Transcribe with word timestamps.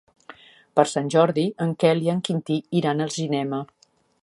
Per 0.79 0.85
Sant 0.91 1.11
Jordi 1.15 1.43
en 1.67 1.75
Quel 1.85 2.03
i 2.07 2.11
en 2.15 2.25
Quintí 2.29 2.59
iran 2.81 3.07
al 3.07 3.15
cinema. 3.21 3.61